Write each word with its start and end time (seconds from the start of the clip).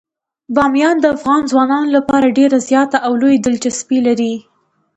بامیان 0.55 0.95
د 1.01 1.05
افغان 1.15 1.41
ځوانانو 1.51 1.89
لپاره 1.97 2.35
ډیره 2.37 2.57
زیاته 2.69 2.97
او 3.05 3.11
لویه 3.21 3.39
دلچسپي 3.45 3.99
لري. 4.07 4.33